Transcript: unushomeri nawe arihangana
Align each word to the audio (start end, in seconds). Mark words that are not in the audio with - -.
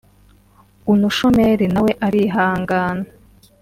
unushomeri 0.93 1.65
nawe 1.73 1.91
arihangana 2.07 3.05